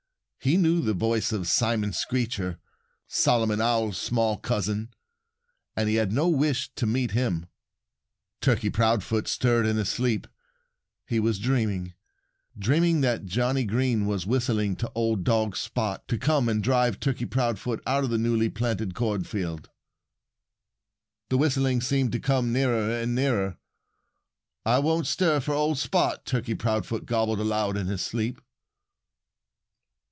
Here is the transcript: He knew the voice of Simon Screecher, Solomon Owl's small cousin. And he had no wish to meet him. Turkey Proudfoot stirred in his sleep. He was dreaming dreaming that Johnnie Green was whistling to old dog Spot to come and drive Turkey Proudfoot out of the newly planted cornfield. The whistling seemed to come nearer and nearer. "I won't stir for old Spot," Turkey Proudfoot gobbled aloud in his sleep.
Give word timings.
He 0.43 0.57
knew 0.57 0.81
the 0.81 0.95
voice 0.95 1.31
of 1.31 1.47
Simon 1.47 1.93
Screecher, 1.93 2.57
Solomon 3.07 3.61
Owl's 3.61 3.99
small 4.01 4.37
cousin. 4.37 4.89
And 5.75 5.87
he 5.87 5.93
had 5.97 6.11
no 6.11 6.29
wish 6.29 6.73
to 6.77 6.87
meet 6.87 7.11
him. 7.11 7.45
Turkey 8.41 8.71
Proudfoot 8.71 9.27
stirred 9.27 9.67
in 9.67 9.77
his 9.77 9.89
sleep. 9.89 10.25
He 11.05 11.19
was 11.19 11.37
dreaming 11.37 11.93
dreaming 12.57 13.01
that 13.01 13.27
Johnnie 13.27 13.65
Green 13.65 14.07
was 14.07 14.25
whistling 14.25 14.75
to 14.77 14.91
old 14.95 15.23
dog 15.23 15.55
Spot 15.55 16.07
to 16.07 16.17
come 16.17 16.49
and 16.49 16.63
drive 16.63 16.99
Turkey 16.99 17.27
Proudfoot 17.27 17.79
out 17.85 18.03
of 18.03 18.09
the 18.09 18.17
newly 18.17 18.49
planted 18.49 18.95
cornfield. 18.95 19.69
The 21.29 21.37
whistling 21.37 21.81
seemed 21.81 22.11
to 22.13 22.19
come 22.19 22.51
nearer 22.51 22.89
and 22.99 23.13
nearer. 23.13 23.59
"I 24.65 24.79
won't 24.79 25.05
stir 25.05 25.39
for 25.39 25.53
old 25.53 25.77
Spot," 25.77 26.25
Turkey 26.25 26.55
Proudfoot 26.55 27.05
gobbled 27.05 27.39
aloud 27.39 27.77
in 27.77 27.85
his 27.85 28.01
sleep. 28.01 28.41